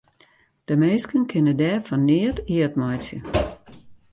De 0.67 0.73
minsken 0.81 1.23
kinne 1.31 1.53
dêr 1.61 1.79
fan 1.87 2.03
neat 2.09 2.37
eat 2.55 2.73
meitsje. 2.81 3.17